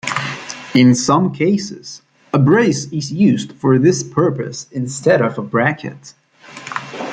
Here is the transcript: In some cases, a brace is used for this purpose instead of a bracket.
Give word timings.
In 0.73 0.95
some 0.95 1.31
cases, 1.31 2.01
a 2.33 2.39
brace 2.39 2.91
is 2.91 3.13
used 3.13 3.51
for 3.53 3.77
this 3.77 4.01
purpose 4.01 4.65
instead 4.71 5.21
of 5.21 5.37
a 5.37 5.43
bracket. 5.43 6.15